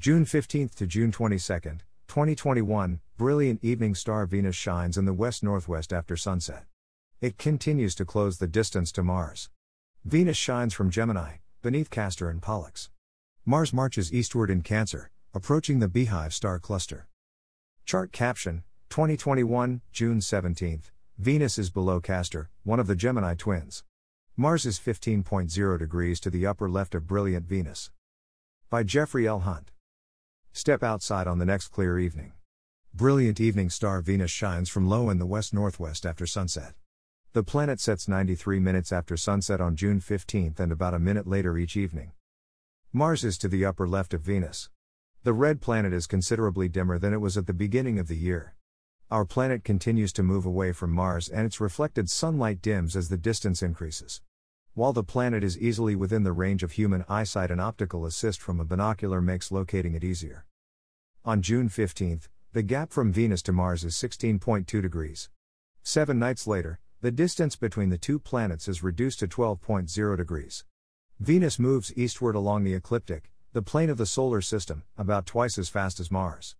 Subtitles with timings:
[0.00, 1.58] June 15 to June 22,
[2.06, 6.66] 2021, brilliant evening star Venus shines in the west northwest after sunset.
[7.20, 9.50] It continues to close the distance to Mars.
[10.04, 12.90] Venus shines from Gemini, beneath Castor and Pollux.
[13.44, 17.08] Mars marches eastward in Cancer, approaching the Beehive star cluster.
[17.84, 20.82] Chart caption 2021, June 17,
[21.18, 23.82] Venus is below Castor, one of the Gemini twins.
[24.36, 27.90] Mars is 15.0 degrees to the upper left of brilliant Venus.
[28.70, 29.40] By Jeffrey L.
[29.40, 29.72] Hunt.
[30.52, 32.32] Step outside on the next clear evening.
[32.94, 36.74] Brilliant evening star Venus shines from low in the west northwest after sunset.
[37.32, 41.56] The planet sets 93 minutes after sunset on June 15th and about a minute later
[41.56, 42.12] each evening.
[42.92, 44.70] Mars is to the upper left of Venus.
[45.22, 48.54] The red planet is considerably dimmer than it was at the beginning of the year.
[49.10, 53.16] Our planet continues to move away from Mars and its reflected sunlight dims as the
[53.16, 54.22] distance increases.
[54.78, 58.60] While the planet is easily within the range of human eyesight, an optical assist from
[58.60, 60.46] a binocular makes locating it easier.
[61.24, 65.30] On June 15th, the gap from Venus to Mars is 16.2 degrees.
[65.82, 70.64] Seven nights later, the distance between the two planets is reduced to 12.0 degrees.
[71.18, 75.68] Venus moves eastward along the ecliptic, the plane of the solar system, about twice as
[75.68, 76.54] fast as Mars.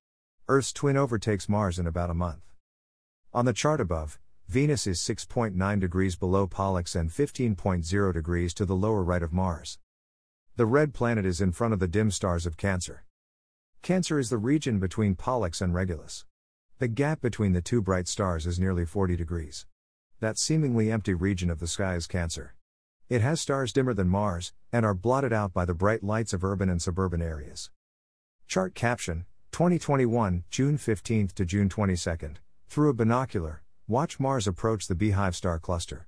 [0.48, 2.42] Earth's twin overtakes Mars in about a month.
[3.32, 4.18] On the chart above,
[4.48, 9.78] Venus is 6.9 degrees below Pollux and 15.0 degrees to the lower right of Mars.
[10.56, 13.04] The red planet is in front of the dim stars of Cancer.
[13.82, 16.24] Cancer is the region between Pollux and Regulus.
[16.78, 19.66] The gap between the two bright stars is nearly 40 degrees.
[20.20, 22.54] That seemingly empty region of the sky is Cancer.
[23.10, 26.42] It has stars dimmer than Mars, and are blotted out by the bright lights of
[26.42, 27.68] urban and suburban areas.
[28.46, 32.16] Chart caption 2021, June 15 to June 22,
[32.70, 36.06] Through a binocular, watch Mars approach the Beehive star cluster.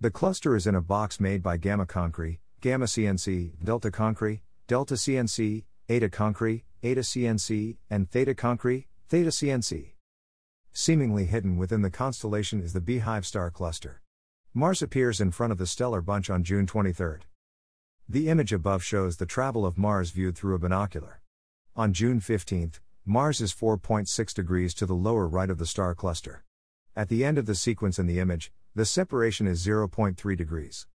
[0.00, 4.94] The cluster is in a box made by Gamma Cancri, Gamma CNC, Delta Cancri, Delta
[4.94, 9.92] CNC, Eta Cancri, Eta CNC, and Theta Cancri, Theta CNC.
[10.72, 14.00] Seemingly hidden within the constellation is the Beehive star cluster.
[14.54, 17.18] Mars appears in front of the stellar bunch on June 23.
[18.08, 21.20] The image above shows the travel of Mars viewed through a binocular.
[21.76, 22.72] On June 15,
[23.04, 26.42] Mars is 4.6 degrees to the lower right of the star cluster.
[26.98, 30.88] At the end of the sequence in the image, the separation is 0.3 degrees.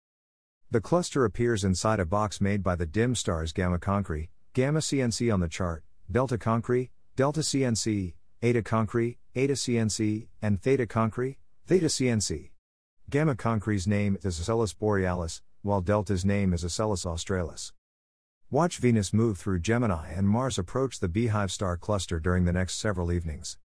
[0.70, 5.34] The cluster appears inside a box made by the dim stars Gamma Cancri, Gamma CNC
[5.34, 11.38] on the chart, Delta Cancri, Delta CNC, Eta Cancri, Eta CNC, and Theta Cancri,
[11.68, 12.50] Theta CNC.
[13.10, 17.72] Gamma Cancri's name is Asellus borealis, while Delta's name is Asellus australis.
[18.52, 22.78] Watch Venus move through Gemini and Mars approach the Beehive star cluster during the next
[22.78, 23.58] several evenings.